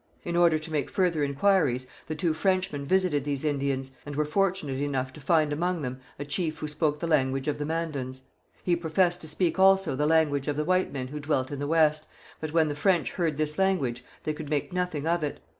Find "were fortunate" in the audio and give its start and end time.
4.15-4.81